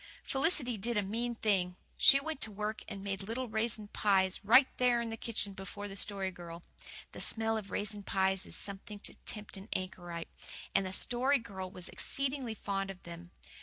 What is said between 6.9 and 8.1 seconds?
The smell of raisin